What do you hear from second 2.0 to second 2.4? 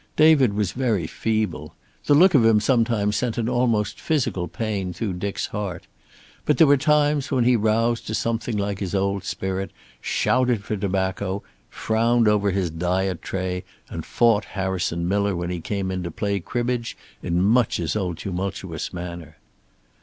The look